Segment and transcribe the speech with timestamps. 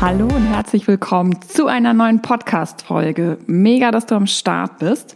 [0.00, 3.38] Hallo und herzlich willkommen zu einer neuen Podcast-Folge.
[3.46, 5.14] Mega, dass du am Start bist.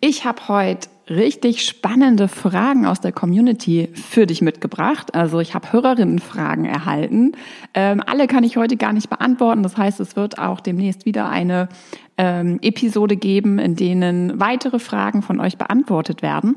[0.00, 5.14] Ich habe heute richtig spannende Fragen aus der Community für dich mitgebracht.
[5.14, 7.32] Also ich habe Hörerinnenfragen erhalten.
[7.74, 9.62] Ähm, alle kann ich heute gar nicht beantworten.
[9.62, 11.68] Das heißt, es wird auch demnächst wieder eine
[12.16, 16.56] ähm, Episode geben, in denen weitere Fragen von euch beantwortet werden.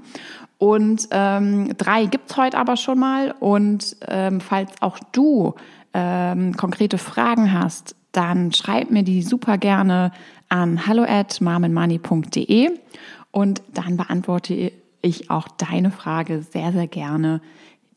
[0.58, 3.36] Und ähm, drei gibt's heute aber schon mal.
[3.40, 5.56] Und ähm, falls auch du
[5.94, 10.12] ähm, konkrete Fragen hast, dann schreib mir die super gerne
[10.50, 11.42] an hallo at
[13.38, 14.72] und dann beantworte
[15.04, 17.40] ich auch deine Frage sehr, sehr gerne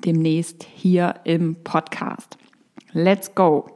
[0.05, 2.37] demnächst hier im Podcast.
[2.93, 3.71] Let's go!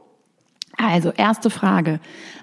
[0.77, 1.99] Also erste Frage.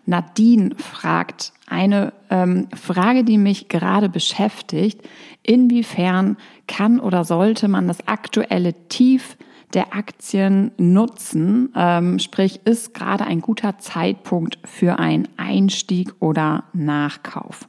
[0.07, 5.03] Nadine fragt eine ähm, Frage, die mich gerade beschäftigt.
[5.45, 9.37] Inwiefern kann oder sollte man das aktuelle Tief
[9.73, 11.73] der Aktien nutzen?
[11.77, 17.69] Ähm, sprich, ist gerade ein guter Zeitpunkt für einen Einstieg oder Nachkauf?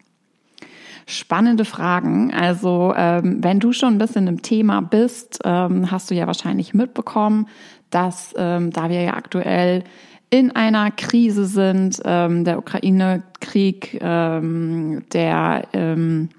[1.06, 2.34] Spannende Fragen.
[2.34, 6.73] Also ähm, wenn du schon ein bisschen im Thema bist, ähm, hast du ja wahrscheinlich
[6.73, 7.48] mitbekommen,
[7.90, 9.84] dass ähm, da wir ja aktuell
[10.30, 16.30] in einer Krise sind, ähm, der Ukraine-Krieg, ähm, der ähm,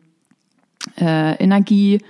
[1.01, 2.01] äh, Energie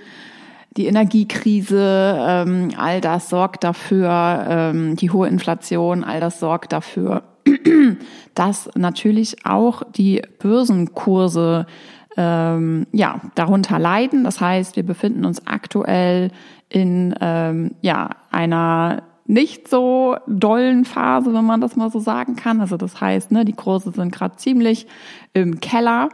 [0.77, 7.23] die Energiekrise, ähm, all das sorgt dafür, ähm, die hohe Inflation, all das sorgt dafür,
[8.35, 11.65] dass natürlich auch die Börsenkurse
[12.17, 14.23] ähm, ja darunter leiden.
[14.23, 16.31] Das heißt, wir befinden uns aktuell
[16.69, 22.61] in ähm, ja einer nicht so dollen Phase, wenn man das mal so sagen kann.
[22.61, 24.87] Also das heißt, ne, die Kurse sind gerade ziemlich
[25.33, 26.09] im Keller.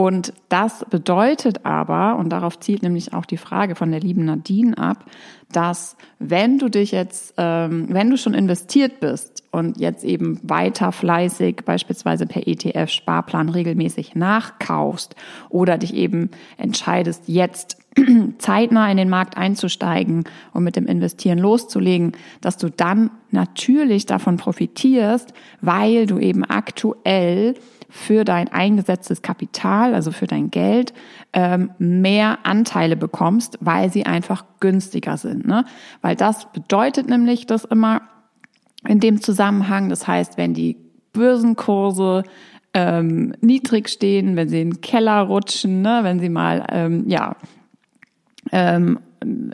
[0.00, 4.78] Und das bedeutet aber, und darauf zielt nämlich auch die Frage von der lieben Nadine
[4.78, 5.04] ab,
[5.52, 10.92] dass wenn du dich jetzt, ähm, wenn du schon investiert bist und jetzt eben weiter
[10.92, 15.16] fleißig beispielsweise per ETF-Sparplan regelmäßig nachkaufst
[15.50, 17.76] oder dich eben entscheidest, jetzt
[18.38, 20.24] zeitnah in den Markt einzusteigen
[20.54, 27.54] und mit dem Investieren loszulegen, dass du dann natürlich davon profitierst, weil du eben aktuell
[27.90, 30.94] für dein eingesetztes Kapital, also für dein Geld,
[31.32, 35.46] ähm, mehr Anteile bekommst, weil sie einfach günstiger sind.
[35.46, 35.64] Ne?
[36.00, 38.02] Weil das bedeutet nämlich das immer
[38.86, 39.88] in dem Zusammenhang.
[39.88, 40.76] Das heißt, wenn die
[41.12, 42.22] Börsenkurse
[42.72, 46.00] ähm, niedrig stehen, wenn sie in den Keller rutschen, ne?
[46.02, 47.36] wenn sie mal ähm, ja
[48.52, 49.00] ähm,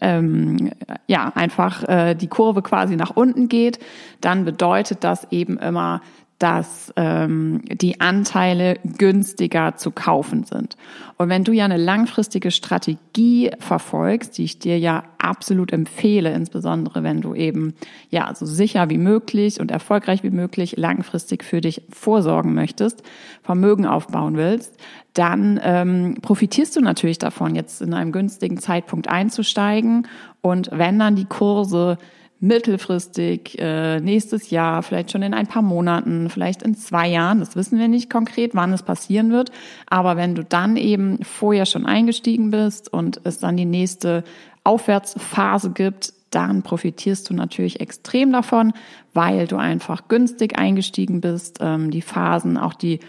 [0.01, 0.71] ähm,
[1.07, 3.79] ja einfach äh, die Kurve quasi nach unten geht,
[4.21, 6.03] dann bedeutet das eben immer,
[6.39, 10.77] dass ähm, die Anteile günstiger zu kaufen sind.
[11.17, 17.03] Und wenn du ja eine langfristige Strategie verfolgst, die ich dir ja absolut empfehle, insbesondere
[17.03, 17.75] wenn du eben
[18.11, 23.03] ja so sicher wie möglich und erfolgreich wie möglich langfristig für dich vorsorgen möchtest,
[23.43, 24.77] Vermögen aufbauen willst,
[25.15, 30.07] dann ähm, profitierst du natürlich davon, jetzt in einem günstigen Zeitpunkt einzusteigen.
[30.43, 31.97] Und wenn dann die Kurse
[32.39, 37.57] mittelfristig, äh, nächstes Jahr, vielleicht schon in ein paar Monaten, vielleicht in zwei Jahren, das
[37.57, 39.51] wissen wir nicht konkret, wann es passieren wird.
[39.87, 44.23] Aber wenn du dann eben vorher schon eingestiegen bist und es dann die nächste
[44.65, 48.73] Aufwärtsphase gibt, dann profitierst du natürlich extrem davon,
[49.15, 51.59] weil du einfach günstig eingestiegen bist.
[51.61, 53.01] Ähm, die Phasen, auch die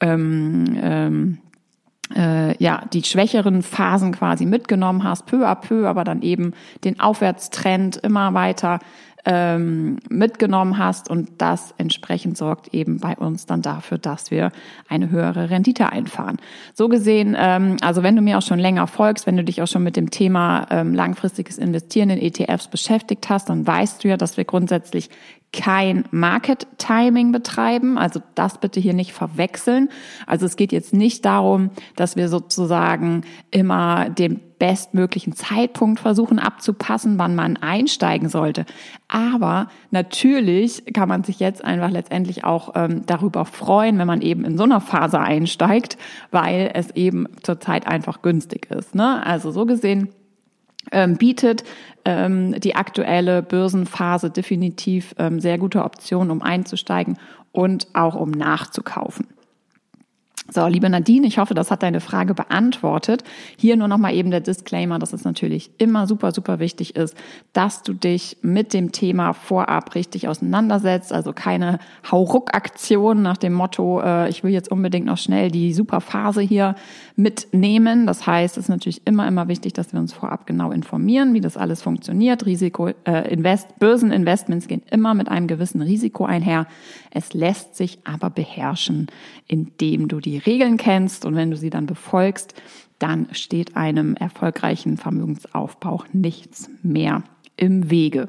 [0.00, 1.38] ähm, ähm,
[2.14, 6.52] äh, ja, die schwächeren Phasen quasi mitgenommen hast, peu à peu, aber dann eben
[6.84, 8.78] den Aufwärtstrend immer weiter
[9.26, 14.52] ähm, mitgenommen hast und das entsprechend sorgt eben bei uns dann dafür, dass wir
[14.88, 16.36] eine höhere Rendite einfahren.
[16.74, 19.66] So gesehen, ähm, also wenn du mir auch schon länger folgst, wenn du dich auch
[19.66, 24.16] schon mit dem Thema ähm, langfristiges Investieren in ETFs beschäftigt hast, dann weißt du ja,
[24.16, 25.10] dass wir grundsätzlich
[25.52, 27.98] kein Market Timing betreiben.
[27.98, 29.88] Also das bitte hier nicht verwechseln.
[30.26, 37.18] Also es geht jetzt nicht darum, dass wir sozusagen immer den bestmöglichen Zeitpunkt versuchen abzupassen,
[37.18, 38.64] wann man einsteigen sollte.
[39.08, 44.44] Aber natürlich kann man sich jetzt einfach letztendlich auch ähm, darüber freuen, wenn man eben
[44.44, 45.98] in so einer Phase einsteigt,
[46.30, 48.94] weil es eben zurzeit einfach günstig ist.
[48.94, 49.24] Ne?
[49.24, 50.08] Also so gesehen
[50.92, 51.64] ähm, bietet
[52.04, 57.18] ähm, die aktuelle Börsenphase definitiv ähm, sehr gute Optionen, um einzusteigen
[57.52, 59.26] und auch um nachzukaufen.
[60.48, 63.24] So, liebe Nadine, ich hoffe, das hat deine Frage beantwortet.
[63.56, 67.16] Hier nur nochmal eben der Disclaimer, dass es natürlich immer super, super wichtig ist,
[67.52, 71.12] dass du dich mit dem Thema vorab richtig auseinandersetzt.
[71.12, 76.00] Also keine Hauruck-Aktion nach dem Motto, äh, ich will jetzt unbedingt noch schnell die super
[76.00, 76.76] Phase hier
[77.16, 78.06] mitnehmen.
[78.06, 81.40] Das heißt, es ist natürlich immer, immer wichtig, dass wir uns vorab genau informieren, wie
[81.40, 82.46] das alles funktioniert.
[82.46, 86.68] Risiko, äh, Invest, Börseninvestments gehen immer mit einem gewissen Risiko einher.
[87.10, 89.08] Es lässt sich aber beherrschen,
[89.48, 92.54] indem du die Regeln kennst und wenn du sie dann befolgst,
[92.98, 97.22] dann steht einem erfolgreichen Vermögensaufbau nichts mehr
[97.56, 98.28] im Wege.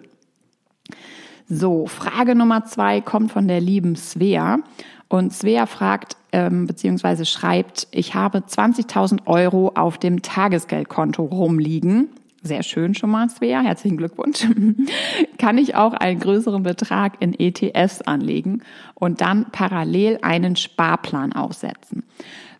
[1.50, 4.60] So, Frage Nummer zwei kommt von der lieben Svea.
[5.08, 7.24] Und Svea fragt ähm, bzw.
[7.24, 12.10] schreibt, ich habe 20.000 Euro auf dem Tagesgeldkonto rumliegen.
[12.48, 13.60] Sehr schön schon mal, Svea.
[13.60, 14.48] Herzlichen Glückwunsch.
[15.38, 18.62] Kann ich auch einen größeren Betrag in ETFs anlegen
[18.96, 22.04] und dann parallel einen Sparplan aufsetzen?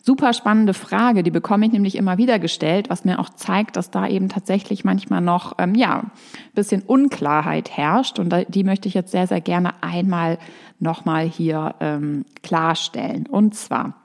[0.02, 3.90] Super spannende Frage, die bekomme ich nämlich immer wieder gestellt, was mir auch zeigt, dass
[3.90, 6.04] da eben tatsächlich manchmal noch ähm, ja
[6.54, 10.38] bisschen Unklarheit herrscht und die möchte ich jetzt sehr sehr gerne einmal
[10.80, 13.26] nochmal hier ähm, klarstellen.
[13.26, 13.96] Und zwar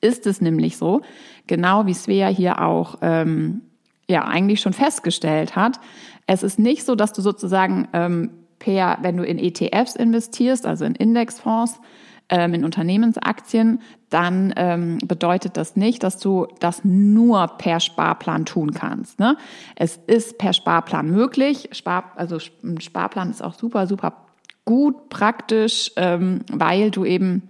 [0.00, 1.02] ist es nämlich so,
[1.46, 3.60] genau wie Svea hier auch ähm,
[4.08, 5.80] ja eigentlich schon festgestellt hat,
[6.26, 10.84] es ist nicht so, dass du sozusagen ähm, per, wenn du in ETFs investierst, also
[10.84, 11.80] in Indexfonds,
[12.28, 18.72] ähm, in Unternehmensaktien, dann ähm, bedeutet das nicht, dass du das nur per Sparplan tun
[18.72, 19.18] kannst.
[19.18, 19.36] Ne?
[19.74, 21.68] Es ist per Sparplan möglich.
[21.72, 24.26] Spar, also ein Sparplan ist auch super, super
[24.64, 27.48] gut, praktisch, ähm, weil du eben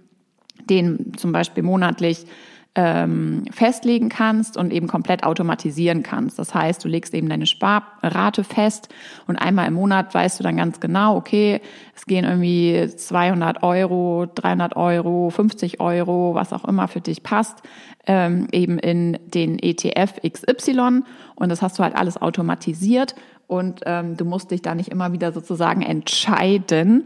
[0.69, 2.25] den zum Beispiel monatlich
[2.75, 6.39] ähm, festlegen kannst und eben komplett automatisieren kannst.
[6.39, 8.89] Das heißt, du legst eben deine Sparrate fest
[9.27, 11.61] und einmal im Monat weißt du dann ganz genau, okay,
[11.95, 17.61] es gehen irgendwie 200 Euro, 300 Euro, 50 Euro, was auch immer für dich passt,
[18.07, 21.03] ähm, eben in den ETF XY
[21.35, 23.13] und das hast du halt alles automatisiert
[23.45, 27.05] und ähm, du musst dich da nicht immer wieder sozusagen entscheiden,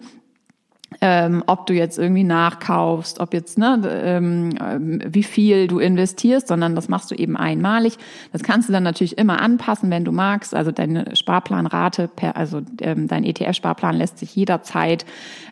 [1.01, 6.75] ähm, ob du jetzt irgendwie nachkaufst, ob jetzt, ne, ähm, wie viel du investierst, sondern
[6.75, 7.97] das machst du eben einmalig.
[8.31, 10.55] Das kannst du dann natürlich immer anpassen, wenn du magst.
[10.55, 15.05] Also deine Sparplanrate, per, also ähm, dein ETF-Sparplan lässt sich jederzeit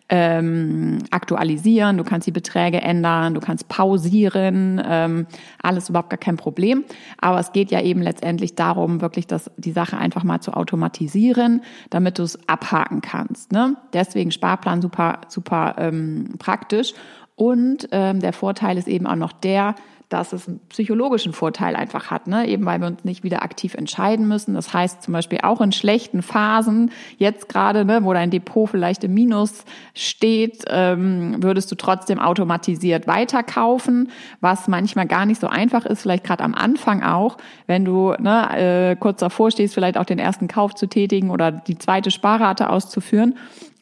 [0.07, 1.97] ähm, aktualisieren.
[1.97, 5.27] Du kannst die Beträge ändern, du kannst pausieren, ähm,
[5.61, 6.83] alles überhaupt gar kein Problem.
[7.19, 11.61] Aber es geht ja eben letztendlich darum, wirklich das, die Sache einfach mal zu automatisieren,
[11.89, 13.51] damit du es abhaken kannst.
[13.51, 13.75] Ne?
[13.93, 16.93] Deswegen Sparplan super super ähm, praktisch.
[17.35, 19.75] Und ähm, der Vorteil ist eben auch noch der,
[20.09, 22.47] dass es einen psychologischen Vorteil einfach hat, ne?
[22.47, 24.53] eben weil wir uns nicht wieder aktiv entscheiden müssen.
[24.53, 29.03] Das heißt zum Beispiel auch in schlechten Phasen, jetzt gerade, ne, wo dein Depot vielleicht
[29.03, 34.11] im Minus steht, ähm, würdest du trotzdem automatisiert weiterkaufen,
[34.41, 38.91] was manchmal gar nicht so einfach ist, vielleicht gerade am Anfang auch, wenn du ne,
[38.91, 42.69] äh, kurz davor stehst, vielleicht auch den ersten Kauf zu tätigen oder die zweite Sparrate
[42.69, 43.35] auszuführen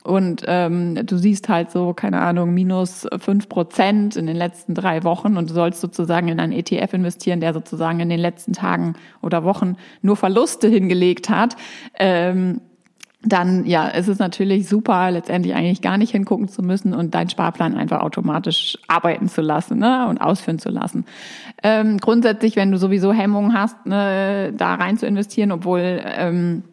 [0.03, 5.03] und ähm, du siehst halt so, keine Ahnung, minus fünf Prozent in den letzten drei
[5.03, 8.95] Wochen und du sollst sozusagen in einen ETF investieren, der sozusagen in den letzten Tagen
[9.21, 11.55] oder Wochen nur Verluste hingelegt hat.
[11.97, 12.59] Ähm,
[13.25, 17.29] dann ja, es ist natürlich super, letztendlich eigentlich gar nicht hingucken zu müssen und deinen
[17.29, 21.05] Sparplan einfach automatisch arbeiten zu lassen ne, und ausführen zu lassen.
[21.63, 26.63] Ähm, grundsätzlich, wenn du sowieso Hemmungen hast, ne, da rein zu investieren, obwohl ähm,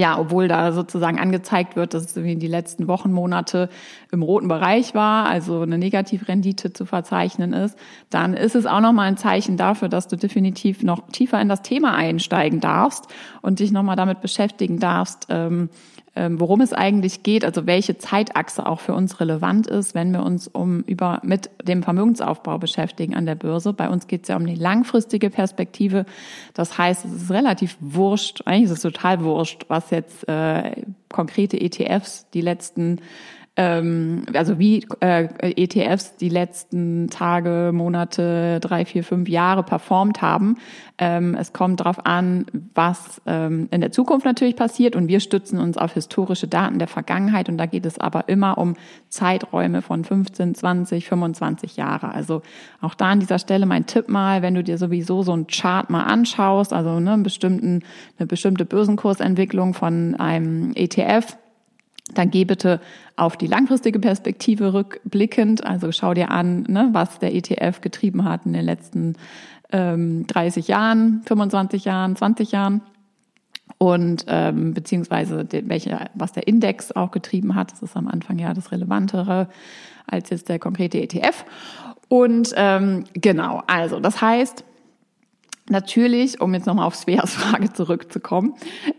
[0.00, 3.68] ja, obwohl da sozusagen angezeigt wird, dass es irgendwie die letzten Wochen, Monate
[4.10, 7.78] im roten Bereich war, also eine Negativrendite zu verzeichnen ist,
[8.08, 11.60] dann ist es auch nochmal ein Zeichen dafür, dass du definitiv noch tiefer in das
[11.60, 13.08] Thema einsteigen darfst
[13.42, 15.68] und dich nochmal damit beschäftigen darfst, ähm,
[16.14, 20.48] worum es eigentlich geht, also welche Zeitachse auch für uns relevant ist, wenn wir uns
[20.48, 23.72] um über mit dem Vermögensaufbau beschäftigen an der Börse.
[23.72, 26.06] Bei uns geht es ja um die langfristige Perspektive.
[26.54, 31.60] Das heißt, es ist relativ wurscht, eigentlich ist es total wurscht, was jetzt äh, konkrete
[31.60, 33.00] ETFs die letzten
[33.60, 40.56] ähm, also wie äh, ETFs die letzten Tage, Monate, drei, vier, fünf Jahre performt haben.
[40.96, 45.58] Ähm, es kommt darauf an, was ähm, in der Zukunft natürlich passiert und wir stützen
[45.58, 48.76] uns auf historische Daten der Vergangenheit und da geht es aber immer um
[49.10, 52.14] Zeiträume von 15, 20, 25 Jahre.
[52.14, 52.40] Also
[52.80, 55.90] auch da an dieser Stelle mein Tipp mal, wenn du dir sowieso so einen Chart
[55.90, 57.82] mal anschaust, also ne, einen bestimmten,
[58.18, 61.36] eine bestimmte Börsenkursentwicklung von einem ETF,
[62.14, 62.80] dann geh bitte
[63.16, 65.64] auf die langfristige Perspektive rückblickend.
[65.64, 69.14] Also schau dir an, ne, was der ETF getrieben hat in den letzten
[69.72, 72.82] ähm, 30 Jahren, 25 Jahren, 20 Jahren
[73.78, 77.72] und ähm, beziehungsweise de, welche, was der Index auch getrieben hat.
[77.72, 79.48] Das ist am Anfang ja das Relevantere
[80.06, 81.44] als jetzt der konkrete ETF.
[82.08, 84.64] Und ähm, genau, also das heißt,
[85.68, 88.54] Natürlich, um jetzt nochmal auf Sveas Frage zurückzukommen,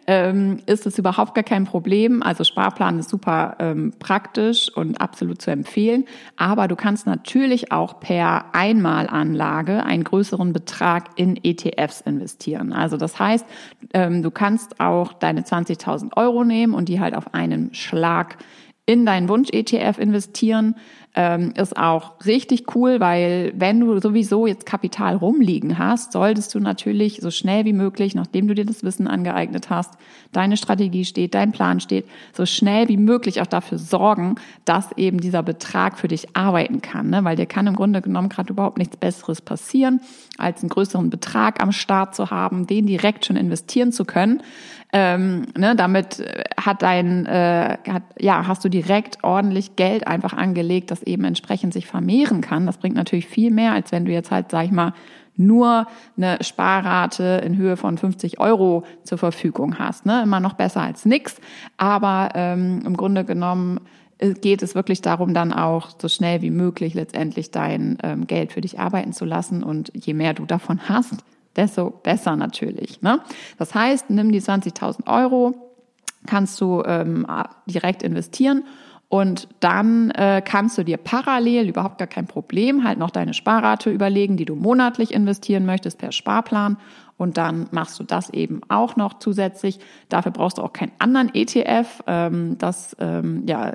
[0.07, 2.23] ähm, ist es überhaupt gar kein Problem.
[2.23, 6.05] Also Sparplan ist super ähm, praktisch und absolut zu empfehlen.
[6.37, 12.71] Aber du kannst natürlich auch per Einmalanlage einen größeren Betrag in ETFs investieren.
[12.71, 13.45] Also das heißt,
[13.93, 18.37] ähm, du kannst auch deine 20.000 Euro nehmen und die halt auf einen Schlag
[18.85, 20.75] in deinen Wunsch-ETF investieren
[21.13, 26.59] ähm, ist auch richtig cool, weil wenn du sowieso jetzt Kapital rumliegen hast, solltest du
[26.59, 29.93] natürlich so schnell wie möglich, nachdem du dir das Wissen angeeignet hast,
[30.31, 35.19] deine Strategie steht, dein Plan steht, so schnell wie möglich auch dafür sorgen, dass eben
[35.19, 37.09] dieser Betrag für dich arbeiten kann.
[37.09, 37.25] Ne?
[37.25, 39.99] Weil dir kann im Grunde genommen gerade überhaupt nichts Besseres passieren,
[40.37, 44.41] als einen größeren Betrag am Start zu haben, den direkt schon investieren zu können.
[44.93, 46.21] Ähm, ne, damit
[46.59, 51.73] hat dein, äh, hat, ja, hast du direkt ordentlich Geld einfach angelegt, das eben entsprechend
[51.73, 52.65] sich vermehren kann.
[52.65, 54.93] Das bringt natürlich viel mehr, als wenn du jetzt halt, sag ich mal,
[55.37, 60.05] nur eine Sparrate in Höhe von 50 Euro zur Verfügung hast.
[60.05, 60.21] Ne?
[60.23, 61.37] Immer noch besser als nix.
[61.77, 63.79] Aber ähm, im Grunde genommen
[64.17, 68.53] äh, geht es wirklich darum, dann auch so schnell wie möglich letztendlich dein ähm, Geld
[68.53, 69.63] für dich arbeiten zu lassen.
[69.63, 71.23] Und je mehr du davon hast,
[71.55, 73.01] desto besser natürlich.
[73.01, 73.19] Ne?
[73.57, 75.55] Das heißt, nimm die 20.000 Euro,
[76.27, 77.25] kannst du ähm,
[77.65, 78.63] direkt investieren
[79.11, 83.91] und dann äh, kannst du dir parallel, überhaupt gar kein Problem, halt noch deine Sparrate
[83.91, 86.77] überlegen, die du monatlich investieren möchtest per Sparplan.
[87.17, 89.79] Und dann machst du das eben auch noch zusätzlich.
[90.07, 92.03] Dafür brauchst du auch keinen anderen ETF.
[92.07, 93.73] Ähm, das ähm, ja,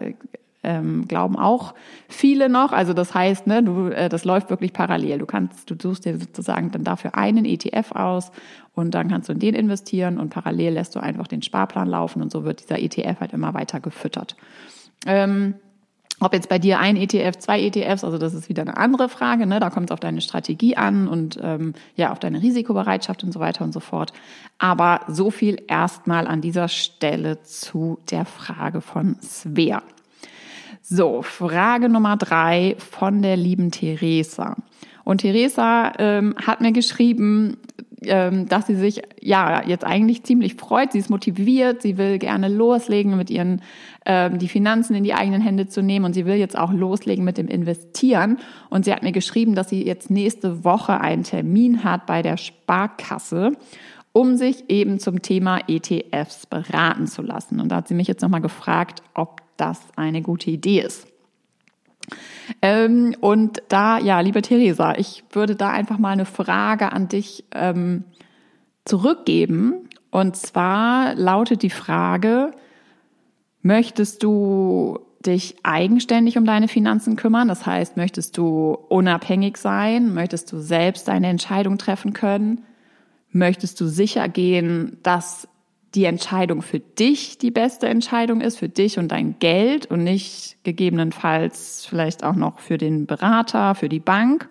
[0.62, 1.74] ähm, glauben auch
[2.08, 2.72] viele noch.
[2.72, 5.18] Also das heißt, ne, du, äh, das läuft wirklich parallel.
[5.18, 8.32] Du kannst, du suchst dir sozusagen dann dafür einen ETF aus
[8.74, 12.22] und dann kannst du in den investieren und parallel lässt du einfach den Sparplan laufen
[12.22, 14.34] und so wird dieser ETF halt immer weiter gefüttert.
[15.04, 15.54] Ähm,
[16.18, 19.46] ob jetzt bei dir ein ETF, zwei ETFs, also das ist wieder eine andere Frage.
[19.46, 19.60] Ne?
[19.60, 23.40] Da kommt es auf deine Strategie an und ähm, ja auf deine Risikobereitschaft und so
[23.40, 24.14] weiter und so fort.
[24.58, 29.82] Aber so viel erstmal an dieser Stelle zu der Frage von Svea.
[30.80, 34.56] So, Frage Nummer drei von der lieben Theresa.
[35.04, 37.58] Und Theresa ähm, hat mir geschrieben,
[38.08, 40.92] ähm, dass sie sich ja jetzt eigentlich ziemlich freut.
[40.92, 43.62] Sie ist motiviert, sie will gerne loslegen mit ihren
[44.04, 47.24] ähm, die Finanzen in die eigenen Hände zu nehmen und sie will jetzt auch loslegen
[47.24, 48.38] mit dem Investieren.
[48.70, 52.36] Und sie hat mir geschrieben, dass sie jetzt nächste Woche einen Termin hat bei der
[52.36, 53.52] Sparkasse
[54.12, 57.60] um sich eben zum Thema ETFs beraten zu lassen.
[57.60, 61.06] Und da hat sie mich jetzt nochmal gefragt, ob das eine gute Idee ist.
[62.62, 67.44] Ähm, und da, ja, liebe Theresa, ich würde da einfach mal eine Frage an dich
[67.52, 68.04] ähm,
[68.84, 69.88] zurückgeben.
[70.10, 72.52] Und zwar lautet die Frage,
[73.66, 77.48] Möchtest du dich eigenständig um deine Finanzen kümmern?
[77.48, 80.14] Das heißt, möchtest du unabhängig sein?
[80.14, 82.62] Möchtest du selbst deine Entscheidung treffen können?
[83.32, 85.48] Möchtest du sicher gehen, dass
[85.96, 90.58] die Entscheidung für dich die beste Entscheidung ist, für dich und dein Geld und nicht
[90.62, 94.48] gegebenenfalls vielleicht auch noch für den Berater, für die Bank?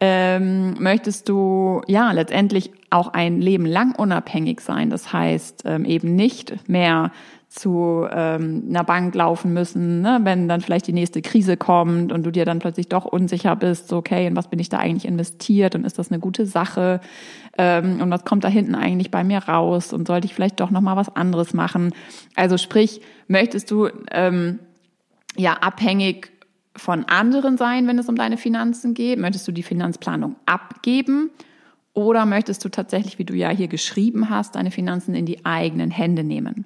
[0.00, 4.90] Ähm, möchtest du ja letztendlich auch ein Leben lang unabhängig sein?
[4.90, 7.10] Das heißt ähm, eben nicht mehr
[7.48, 10.20] zu ähm, einer Bank laufen müssen, ne?
[10.22, 13.88] wenn dann vielleicht die nächste Krise kommt und du dir dann plötzlich doch unsicher bist,
[13.88, 17.00] so, okay, in was bin ich da eigentlich investiert und ist das eine gute Sache
[17.56, 20.70] ähm, und was kommt da hinten eigentlich bei mir raus und sollte ich vielleicht doch
[20.70, 21.94] noch mal was anderes machen?
[22.36, 24.58] Also sprich, möchtest du ähm,
[25.36, 26.30] ja abhängig
[26.78, 29.18] von anderen sein, wenn es um deine Finanzen geht?
[29.18, 31.30] Möchtest du die Finanzplanung abgeben?
[31.92, 35.90] Oder möchtest du tatsächlich, wie du ja hier geschrieben hast, deine Finanzen in die eigenen
[35.90, 36.64] Hände nehmen?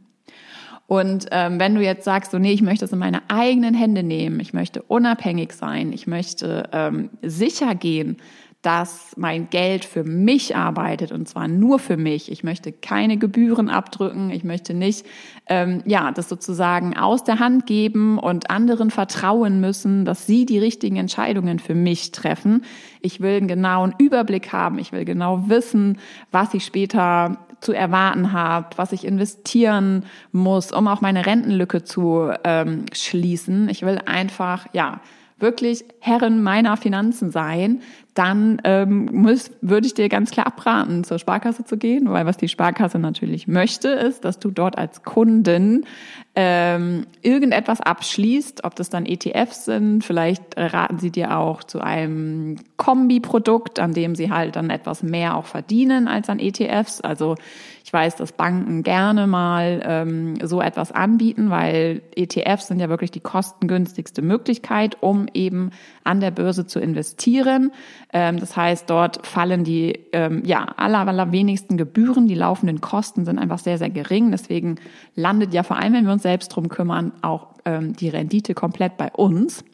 [0.86, 4.02] Und ähm, wenn du jetzt sagst, so nee, ich möchte es in meine eigenen Hände
[4.02, 8.18] nehmen, ich möchte unabhängig sein, ich möchte ähm, sicher gehen,
[8.62, 12.30] dass mein Geld für mich arbeitet und zwar nur für mich.
[12.30, 14.30] Ich möchte keine Gebühren abdrücken.
[14.30, 15.04] Ich möchte nicht,
[15.48, 20.60] ähm, ja, das sozusagen aus der Hand geben und anderen vertrauen müssen, dass sie die
[20.60, 22.64] richtigen Entscheidungen für mich treffen.
[23.00, 24.78] Ich will einen genauen Überblick haben.
[24.78, 25.98] Ich will genau wissen,
[26.30, 32.30] was ich später zu erwarten habe, was ich investieren muss, um auch meine Rentenlücke zu
[32.44, 33.68] ähm, schließen.
[33.68, 35.00] Ich will einfach, ja,
[35.42, 37.82] wirklich Herrin meiner Finanzen sein,
[38.14, 42.36] dann ähm, muss, würde ich dir ganz klar abraten, zur Sparkasse zu gehen, weil was
[42.36, 45.86] die Sparkasse natürlich möchte, ist, dass du dort als Kundin
[46.34, 52.56] ähm, irgendetwas abschließt, ob das dann ETFs sind, vielleicht raten sie dir auch zu einem
[52.76, 57.00] Kombiprodukt, an dem sie halt dann etwas mehr auch verdienen als an ETFs.
[57.00, 57.36] Also
[57.84, 63.10] ich weiß, dass Banken gerne mal ähm, so etwas anbieten, weil ETFs sind ja wirklich
[63.10, 65.70] die kostengünstigste Möglichkeit, um eben
[66.02, 67.72] an der Börse zu investieren.
[68.12, 73.24] Ähm, das heißt, dort fallen die ähm, ja aller, aller wenigsten Gebühren, die laufenden Kosten
[73.24, 74.30] sind einfach sehr, sehr gering.
[74.30, 74.76] Deswegen
[75.14, 78.96] landet ja vor allem, wenn wir uns selbst drum kümmern, auch ähm, die Rendite komplett
[78.96, 79.64] bei uns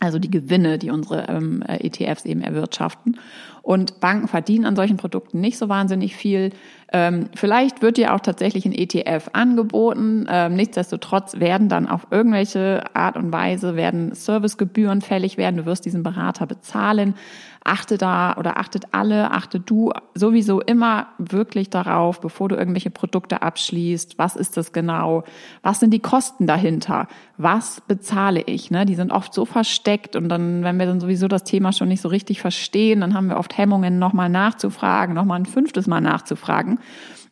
[0.00, 3.18] also die Gewinne, die unsere ähm, ETFs eben erwirtschaften.
[3.62, 6.50] Und Banken verdienen an solchen Produkten nicht so wahnsinnig viel.
[6.96, 10.26] Ähm, vielleicht wird dir auch tatsächlich ein ETF angeboten.
[10.30, 15.56] Ähm, nichtsdestotrotz werden dann auf irgendwelche Art und Weise werden Servicegebühren fällig werden.
[15.56, 17.14] Du wirst diesen Berater bezahlen
[17.64, 23.42] achte da oder achtet alle, achte du sowieso immer wirklich darauf, bevor du irgendwelche Produkte
[23.42, 25.24] abschließt, was ist das genau,
[25.62, 27.08] was sind die Kosten dahinter,
[27.38, 28.84] was bezahle ich, ne?
[28.84, 32.02] Die sind oft so versteckt und dann, wenn wir dann sowieso das Thema schon nicht
[32.02, 36.78] so richtig verstehen, dann haben wir oft Hemmungen, nochmal nachzufragen, nochmal ein fünftes Mal nachzufragen.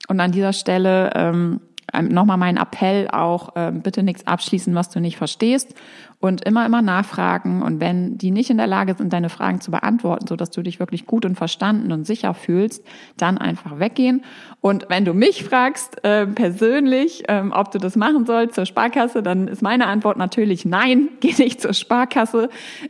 [0.09, 1.61] Und an dieser Stelle ähm,
[2.01, 5.75] nochmal mein Appell auch, äh, bitte nichts abschließen, was du nicht verstehst
[6.21, 7.63] und immer, immer nachfragen.
[7.63, 10.63] Und wenn die nicht in der Lage sind, deine Fragen zu beantworten, so dass du
[10.63, 12.85] dich wirklich gut und verstanden und sicher fühlst,
[13.17, 14.23] dann einfach weggehen.
[14.61, 19.23] Und wenn du mich fragst, äh, persönlich, ähm, ob du das machen sollst zur Sparkasse,
[19.23, 22.49] dann ist meine Antwort natürlich nein, geh nicht zur Sparkasse,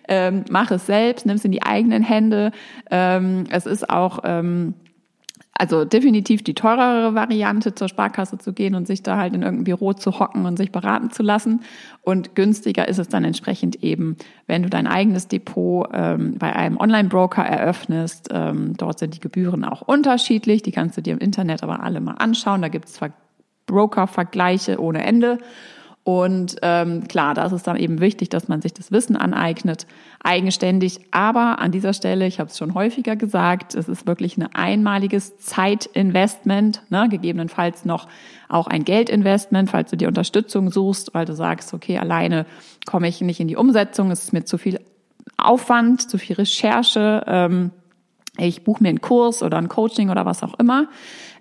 [0.08, 2.52] ähm, mach es selbst, nimm es in die eigenen Hände.
[2.90, 4.74] Ähm, es ist auch, ähm,
[5.54, 9.64] also definitiv die teurere Variante, zur Sparkasse zu gehen und sich da halt in irgendein
[9.64, 11.60] Büro zu hocken und sich beraten zu lassen.
[12.00, 14.16] Und günstiger ist es dann entsprechend eben,
[14.46, 18.30] wenn du dein eigenes Depot ähm, bei einem Online-Broker eröffnest.
[18.32, 20.62] Ähm, dort sind die Gebühren auch unterschiedlich.
[20.62, 22.62] Die kannst du dir im Internet aber alle mal anschauen.
[22.62, 22.98] Da gibt es
[23.66, 25.38] Broker-Vergleiche ohne Ende.
[26.04, 29.86] Und ähm, klar, da ist es dann eben wichtig, dass man sich das Wissen aneignet,
[30.22, 31.00] eigenständig.
[31.12, 35.38] Aber an dieser Stelle, ich habe es schon häufiger gesagt, es ist wirklich ein einmaliges
[35.38, 37.08] Zeitinvestment, ne?
[37.08, 38.08] gegebenenfalls noch
[38.48, 42.46] auch ein Geldinvestment, falls du dir Unterstützung suchst, weil du sagst, okay, alleine
[42.84, 44.80] komme ich nicht in die Umsetzung, es ist mir zu viel
[45.36, 47.22] Aufwand, zu viel Recherche.
[47.28, 47.70] Ähm,
[48.38, 50.88] ich buche mir einen Kurs oder ein Coaching oder was auch immer.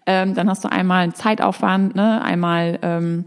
[0.06, 2.22] Ähm, dann hast du einmal einen Zeitaufwand, ne?
[2.22, 3.25] einmal ähm,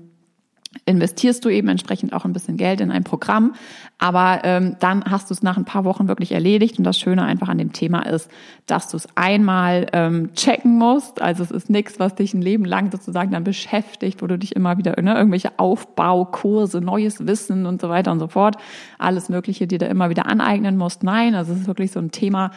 [0.87, 3.55] investierst du eben entsprechend auch ein bisschen Geld in ein Programm,
[3.99, 6.79] aber ähm, dann hast du es nach ein paar Wochen wirklich erledigt.
[6.79, 8.31] Und das Schöne einfach an dem Thema ist,
[8.67, 12.65] dass du es einmal ähm, checken musst, also es ist nichts, was dich ein Leben
[12.65, 17.81] lang sozusagen dann beschäftigt, wo du dich immer wieder ne, irgendwelche Aufbaukurse, neues Wissen und
[17.81, 18.57] so weiter und so fort,
[18.99, 21.03] alles Mögliche dir da immer wieder aneignen musst.
[21.03, 22.51] Nein, also es ist wirklich so ein Thema,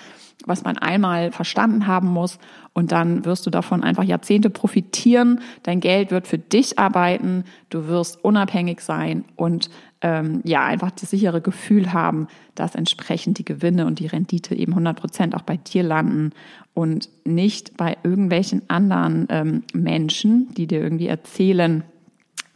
[0.46, 2.38] was man einmal verstanden haben muss
[2.74, 5.42] und dann wirst du davon einfach Jahrzehnte profitieren.
[5.64, 9.70] Dein Geld wird für dich arbeiten, du wirst unabhängig sein und
[10.02, 14.74] ähm, ja einfach das sichere Gefühl haben, dass entsprechend die Gewinne und die Rendite eben
[14.74, 16.34] 100 Prozent auch bei dir landen
[16.74, 21.84] und nicht bei irgendwelchen anderen ähm, Menschen, die dir irgendwie erzählen,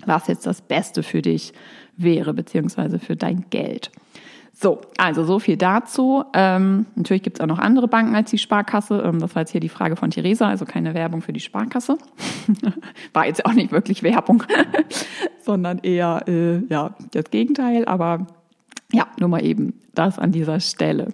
[0.06, 1.54] was jetzt das Beste für dich
[1.98, 3.92] wäre, beziehungsweise für dein Geld.
[4.62, 6.24] So, also so viel dazu.
[6.36, 9.02] Ähm, natürlich gibt es auch noch andere Banken als die Sparkasse.
[9.04, 11.98] Ähm, das war jetzt hier die Frage von Theresa, also keine Werbung für die Sparkasse.
[13.14, 14.44] war jetzt auch nicht wirklich Werbung,
[15.44, 17.86] sondern eher äh, ja das Gegenteil.
[17.86, 18.28] Aber
[18.92, 21.08] ja, nur mal eben das an dieser Stelle.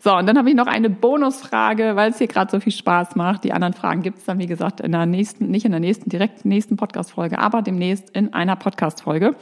[0.00, 3.16] So, und dann habe ich noch eine Bonusfrage, weil es hier gerade so viel Spaß
[3.16, 3.44] macht.
[3.44, 6.10] Die anderen Fragen gibt es dann, wie gesagt, in der nächsten, nicht in der nächsten,
[6.10, 9.34] direkt nächsten Podcast-Folge, aber demnächst in einer Podcast-Folge.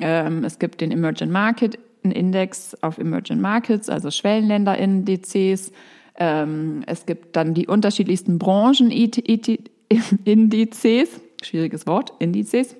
[0.00, 5.70] Ähm, es gibt den Emerging Market Index auf Emerging Markets, also Schwellenländerindizes.
[6.16, 12.74] Ähm, es gibt dann die unterschiedlichsten Branchen-Indizes, schwieriges Wort, Indizes.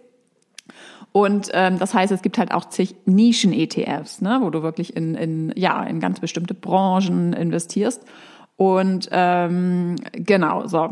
[1.12, 5.14] Und ähm, das heißt, es gibt halt auch zig Nischen-ETFs, ne, wo du wirklich in,
[5.14, 8.04] in, ja, in ganz bestimmte Branchen investierst.
[8.56, 10.90] Und ähm, genau, so.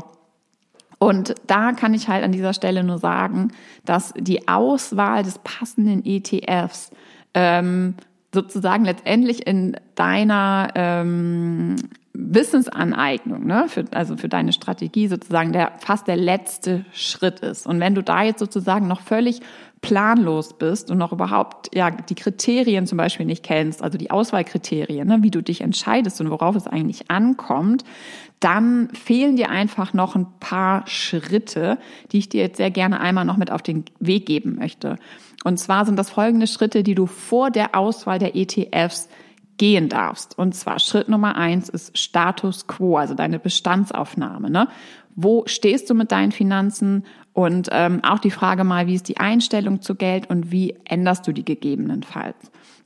[0.99, 3.53] Und da kann ich halt an dieser Stelle nur sagen,
[3.85, 6.91] dass die Auswahl des passenden ETFs
[7.35, 7.95] ähm,
[8.35, 11.77] sozusagen letztendlich in deiner ähm,
[12.13, 17.67] Wissensaneignung, ne, für, also für deine Strategie sozusagen der fast der letzte Schritt ist.
[17.67, 19.41] Und wenn du da jetzt sozusagen noch völlig
[19.81, 25.07] planlos bist und noch überhaupt ja die Kriterien zum Beispiel nicht kennst, also die Auswahlkriterien,
[25.07, 27.85] ne, wie du dich entscheidest und worauf es eigentlich ankommt,
[28.41, 31.79] dann fehlen dir einfach noch ein paar Schritte,
[32.13, 34.97] die ich dir jetzt sehr gerne einmal noch mit auf den Weg geben möchte.
[35.45, 39.09] Und zwar sind das folgende Schritte, die du vor der Auswahl der ETFs
[39.57, 40.39] gehen darfst.
[40.39, 44.51] Und zwar Schritt Nummer eins ist Status quo, also deine Bestandsaufnahme.
[44.51, 44.69] Ne?
[45.15, 47.05] Wo stehst du mit deinen Finanzen?
[47.39, 51.25] Und ähm, auch die Frage mal, wie ist die Einstellung zu Geld und wie änderst
[51.25, 52.35] du die gegebenenfalls?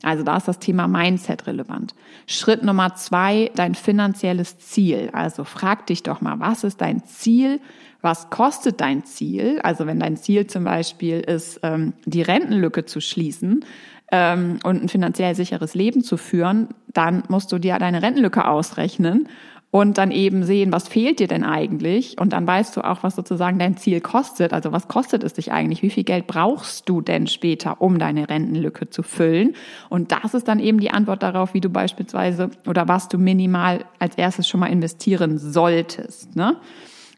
[0.03, 1.95] Also da ist das Thema Mindset relevant.
[2.27, 5.09] Schritt Nummer zwei, dein finanzielles Ziel.
[5.11, 7.61] Also frag dich doch mal, was ist dein Ziel?
[8.01, 9.59] Was kostet dein Ziel?
[9.63, 13.65] Also wenn dein Ziel zum Beispiel ist, ähm, die Rentenlücke zu schließen
[14.11, 19.27] ähm, und ein finanziell sicheres Leben zu führen, dann musst du dir deine Rentenlücke ausrechnen
[19.73, 22.19] und dann eben sehen, was fehlt dir denn eigentlich?
[22.19, 24.53] Und dann weißt du auch, was sozusagen dein Ziel kostet.
[24.53, 25.81] Also was kostet es dich eigentlich?
[25.81, 29.55] Wie viel Geld brauchst du denn später, um deine Rentenlücke zu füllen?
[29.89, 33.83] Und das ist dann eben die Antwort darauf, wie du beispielsweise oder was du minimal
[33.97, 36.35] als erstes schon mal investieren solltest.
[36.35, 36.57] Ne?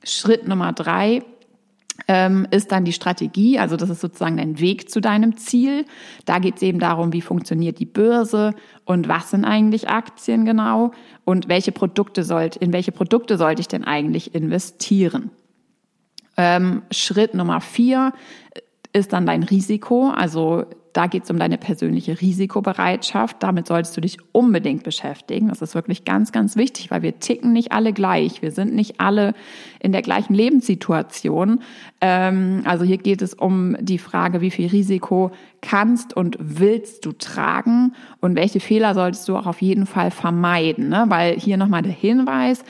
[0.05, 1.23] Schritt Nummer drei
[2.51, 5.85] ist dann die Strategie, also das ist sozusagen dein Weg zu deinem Ziel.
[6.25, 8.53] Da geht es eben darum, wie funktioniert die Börse
[8.83, 10.91] und was sind eigentlich Aktien genau
[11.23, 15.31] und welche Produkte sollt, in welche Produkte sollte ich denn eigentlich investieren.
[16.37, 18.13] Ähm, Schritt Nummer vier
[18.93, 23.43] ist dann dein Risiko, also da geht es um deine persönliche Risikobereitschaft.
[23.43, 25.49] Damit solltest du dich unbedingt beschäftigen.
[25.49, 28.41] Das ist wirklich ganz, ganz wichtig, weil wir ticken nicht alle gleich.
[28.41, 29.33] Wir sind nicht alle
[29.81, 31.59] in der gleichen Lebenssituation.
[31.99, 35.31] Ähm, also hier geht es um die Frage, wie viel Risiko
[35.61, 40.87] kannst und willst du tragen und welche Fehler solltest du auch auf jeden Fall vermeiden.
[40.87, 41.03] Ne?
[41.09, 42.63] Weil hier nochmal der Hinweis,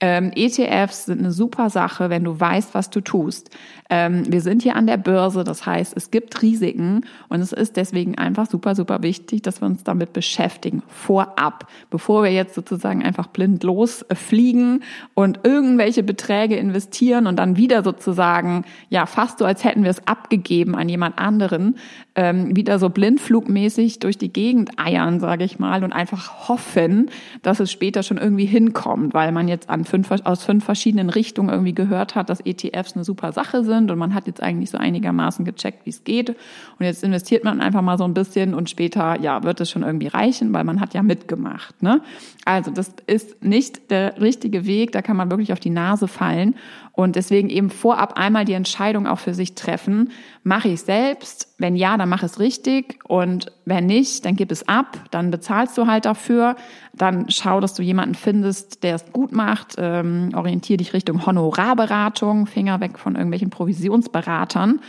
[0.00, 3.50] ähm, ETFs sind eine super Sache, wenn du weißt, was du tust.
[3.92, 7.76] Ähm, wir sind hier an der Börse, das heißt, es gibt Risiken und es ist
[7.76, 13.02] deswegen einfach super, super wichtig, dass wir uns damit beschäftigen, vorab, bevor wir jetzt sozusagen
[13.02, 19.64] einfach blind losfliegen und irgendwelche Beträge investieren und dann wieder sozusagen, ja, fast so, als
[19.64, 21.76] hätten wir es abgegeben an jemand anderen,
[22.14, 27.10] ähm, wieder so blindflugmäßig durch die Gegend eiern, sage ich mal, und einfach hoffen,
[27.42, 31.48] dass es später schon irgendwie hinkommt, weil man jetzt an fünf, aus fünf verschiedenen Richtungen
[31.48, 34.78] irgendwie gehört hat, dass ETFs eine super Sache sind und man hat jetzt eigentlich so
[34.78, 36.30] einigermaßen gecheckt, wie es geht.
[36.30, 36.36] Und
[36.80, 40.08] jetzt investiert man einfach mal so ein bisschen und später, ja, wird es schon irgendwie
[40.08, 41.80] reichen, weil man hat ja mitgemacht.
[41.84, 42.00] Ne?
[42.44, 46.56] Also das ist nicht der richtige Weg, da kann man wirklich auf die Nase fallen.
[47.00, 50.10] Und deswegen eben vorab einmal die Entscheidung auch für sich treffen.
[50.42, 51.54] Mache ich selbst?
[51.56, 52.98] Wenn ja, dann mach es richtig.
[53.08, 54.98] Und wenn nicht, dann gib es ab.
[55.10, 56.56] Dann bezahlst du halt dafür.
[56.92, 59.76] Dann schau, dass du jemanden findest, der es gut macht.
[59.78, 62.46] Ähm, orientier dich Richtung Honorarberatung.
[62.46, 64.80] Finger weg von irgendwelchen Provisionsberatern.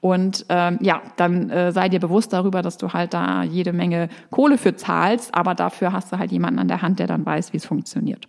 [0.00, 4.08] Und ähm, ja, dann äh, sei dir bewusst darüber, dass du halt da jede Menge
[4.30, 7.52] Kohle für zahlst, aber dafür hast du halt jemanden an der Hand, der dann weiß,
[7.52, 8.26] wie es funktioniert.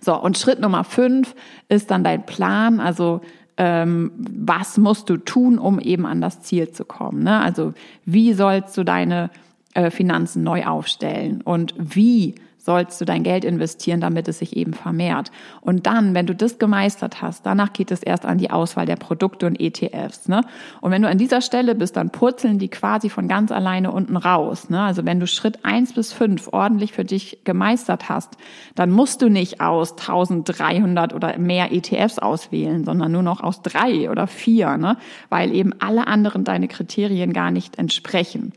[0.00, 1.34] So, und Schritt Nummer fünf
[1.68, 3.20] ist dann dein Plan, also
[3.56, 7.22] ähm, was musst du tun, um eben an das Ziel zu kommen.
[7.22, 7.40] Ne?
[7.40, 9.30] Also wie sollst du deine
[9.74, 14.72] äh, Finanzen neu aufstellen und wie sollst du dein Geld investieren, damit es sich eben
[14.72, 15.32] vermehrt.
[15.60, 18.96] Und dann, wenn du das gemeistert hast, danach geht es erst an die Auswahl der
[18.96, 20.28] Produkte und ETFs.
[20.28, 20.42] Ne?
[20.80, 24.16] Und wenn du an dieser Stelle bist, dann purzeln die quasi von ganz alleine unten
[24.16, 24.70] raus.
[24.70, 24.80] Ne?
[24.80, 28.36] Also wenn du Schritt eins bis fünf ordentlich für dich gemeistert hast,
[28.76, 34.08] dann musst du nicht aus 1300 oder mehr ETFs auswählen, sondern nur noch aus drei
[34.08, 34.96] oder vier, ne?
[35.30, 38.52] weil eben alle anderen deine Kriterien gar nicht entsprechen.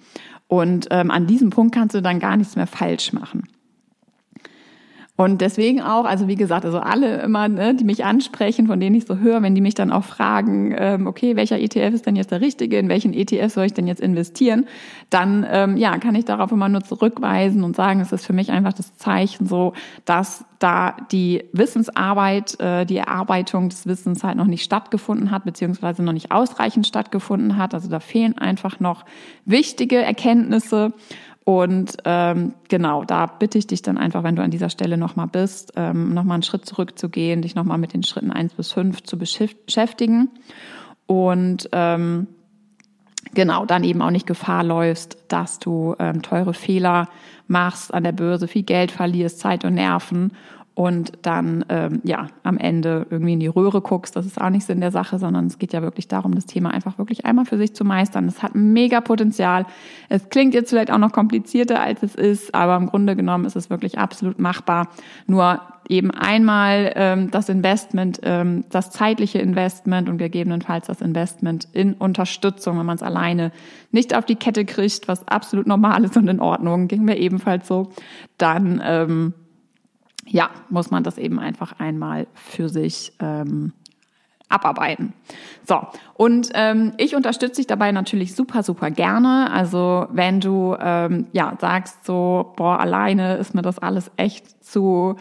[0.48, 3.48] Und ähm, an diesem Punkt kannst du dann gar nichts mehr falsch machen.
[5.18, 8.98] Und deswegen auch, also wie gesagt, also alle immer, ne, die mich ansprechen, von denen
[8.98, 12.18] ich so höre, wenn die mich dann auch fragen, ähm, okay, welcher ETF ist denn
[12.18, 14.66] jetzt der richtige, in welchen ETF soll ich denn jetzt investieren,
[15.10, 18.52] dann ähm, ja, kann ich darauf immer nur zurückweisen und sagen, es ist für mich
[18.52, 19.72] einfach das Zeichen so,
[20.04, 26.04] dass da die Wissensarbeit, äh, die Erarbeitung des Wissens halt noch nicht stattgefunden hat, beziehungsweise
[26.04, 27.74] noch nicht ausreichend stattgefunden hat.
[27.74, 29.06] Also da fehlen einfach noch
[29.46, 30.92] wichtige Erkenntnisse.
[31.46, 35.28] Und ähm, genau, da bitte ich dich dann einfach, wenn du an dieser Stelle nochmal
[35.28, 39.20] bist, ähm, nochmal einen Schritt zurückzugehen, dich nochmal mit den Schritten eins bis fünf zu
[39.20, 40.32] beschäftigen.
[41.06, 42.26] Und ähm,
[43.36, 47.10] genau, dann eben auch nicht Gefahr läufst, dass du ähm, teure Fehler
[47.48, 50.32] machst an der Börse, viel Geld verlierst, Zeit und Nerven
[50.76, 54.16] und dann ähm, ja am Ende irgendwie in die Röhre guckst.
[54.16, 56.72] Das ist auch nicht Sinn der Sache, sondern es geht ja wirklich darum, das Thema
[56.72, 58.28] einfach wirklich einmal für sich zu meistern.
[58.28, 59.66] Es hat mega Potenzial.
[60.10, 63.56] Es klingt jetzt vielleicht auch noch komplizierter, als es ist, aber im Grunde genommen ist
[63.56, 64.90] es wirklich absolut machbar.
[65.28, 71.94] Nur eben einmal ähm, das Investment, ähm, das zeitliche Investment und gegebenenfalls das Investment in
[71.94, 73.54] Unterstützung, wenn man es alleine
[73.92, 77.66] nicht auf die Kette kriegt, was absolut normal ist und in Ordnung, ging mir ebenfalls
[77.66, 77.92] so,
[78.38, 79.34] dann ähm,
[80.26, 83.74] ja, muss man das eben einfach einmal für sich ähm,
[84.50, 85.14] abarbeiten.
[85.68, 85.82] So,
[86.14, 89.52] und ähm, ich unterstütze dich dabei natürlich super, super gerne.
[89.52, 95.16] Also wenn du ähm, ja sagst so, boah, alleine ist mir das alles echt zu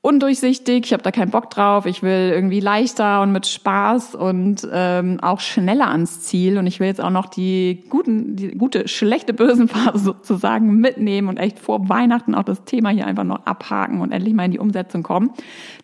[0.00, 4.66] undurchsichtig, ich habe da keinen Bock drauf, ich will irgendwie leichter und mit Spaß und
[4.72, 8.86] ähm, auch schneller ans Ziel und ich will jetzt auch noch die guten, die gute,
[8.86, 14.00] schlechte Börsenphase sozusagen mitnehmen und echt vor Weihnachten auch das Thema hier einfach noch abhaken
[14.00, 15.30] und endlich mal in die Umsetzung kommen,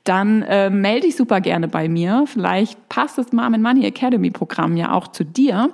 [0.04, 2.24] dann äh, melde dich super gerne bei mir.
[2.26, 5.70] Vielleicht passt das Mom and Money Academy Programm ja auch zu dir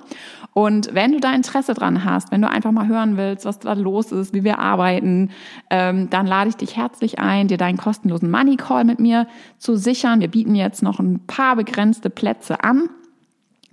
[0.53, 3.73] und wenn du da Interesse dran hast, wenn du einfach mal hören willst, was da
[3.73, 5.29] los ist, wie wir arbeiten,
[5.69, 9.77] ähm, dann lade ich dich herzlich ein, dir deinen kostenlosen Money Call mit mir zu
[9.77, 10.19] sichern.
[10.19, 12.89] Wir bieten jetzt noch ein paar begrenzte Plätze an.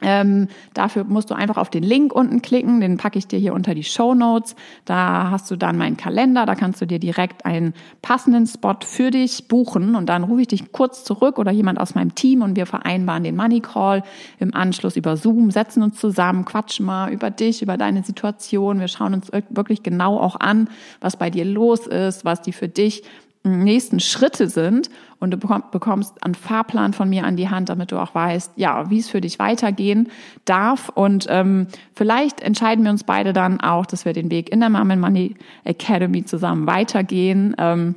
[0.00, 3.52] Ähm, dafür musst du einfach auf den Link unten klicken, den packe ich dir hier
[3.52, 4.54] unter die Show Notes.
[4.84, 9.10] Da hast du dann meinen Kalender, da kannst du dir direkt einen passenden Spot für
[9.10, 12.56] dich buchen und dann rufe ich dich kurz zurück oder jemand aus meinem Team und
[12.56, 14.04] wir vereinbaren den Money Call
[14.38, 18.78] im Anschluss über Zoom, setzen uns zusammen, quatschen mal über dich, über deine Situation.
[18.78, 20.68] Wir schauen uns wirklich genau auch an,
[21.00, 23.02] was bei dir los ist, was die für dich
[23.50, 27.98] nächsten Schritte sind und du bekommst einen Fahrplan von mir an die Hand, damit du
[27.98, 30.08] auch weißt, ja, wie es für dich weitergehen
[30.44, 30.88] darf.
[30.90, 34.70] Und ähm, vielleicht entscheiden wir uns beide dann auch, dass wir den Weg in der
[34.70, 35.34] Mom Money
[35.64, 37.56] Academy zusammen weitergehen.
[37.58, 37.94] Ähm,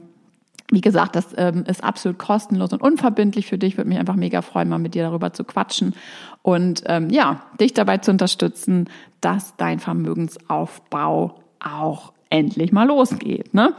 [0.71, 3.77] wie gesagt, das ähm, ist absolut kostenlos und unverbindlich für dich.
[3.77, 5.93] Würde mich einfach mega freuen, mal mit dir darüber zu quatschen
[6.41, 13.53] und ähm, ja, dich dabei zu unterstützen, dass dein Vermögensaufbau auch endlich mal losgeht.
[13.53, 13.73] Ne?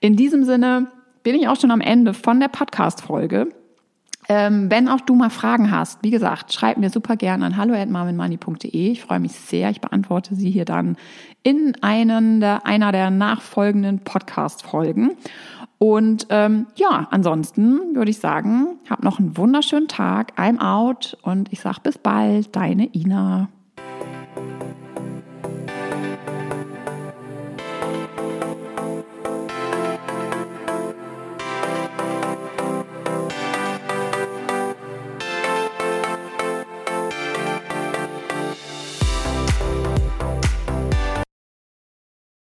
[0.00, 0.88] In diesem Sinne
[1.22, 3.48] bin ich auch schon am Ende von der Podcast-Folge.
[4.28, 8.92] Ähm, wenn auch du mal Fragen hast, wie gesagt, schreib mir super gerne an hallo@marvinmoney.de.
[8.92, 9.70] Ich freue mich sehr.
[9.70, 10.96] Ich beantworte sie hier dann
[11.42, 15.16] in einen der, einer der nachfolgenden Podcast-Folgen.
[15.78, 20.38] Und ähm, ja, ansonsten würde ich sagen, hab noch einen wunderschönen Tag.
[20.38, 23.48] I'm out und ich sag bis bald, deine Ina.